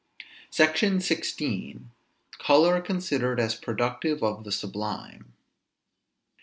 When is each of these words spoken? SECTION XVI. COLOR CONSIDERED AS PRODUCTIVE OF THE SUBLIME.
SECTION 0.49 0.97
XVI. 0.97 1.81
COLOR 2.39 2.81
CONSIDERED 2.81 3.39
AS 3.39 3.53
PRODUCTIVE 3.53 4.23
OF 4.23 4.43
THE 4.43 4.51
SUBLIME. 4.51 5.33